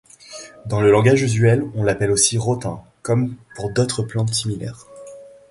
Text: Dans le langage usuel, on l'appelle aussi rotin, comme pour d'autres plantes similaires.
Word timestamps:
Dans 0.65 0.81
le 0.81 0.89
langage 0.91 1.21
usuel, 1.21 1.63
on 1.75 1.83
l'appelle 1.83 2.09
aussi 2.09 2.35
rotin, 2.35 2.81
comme 3.03 3.35
pour 3.55 3.71
d'autres 3.71 4.01
plantes 4.01 4.33
similaires. 4.33 4.87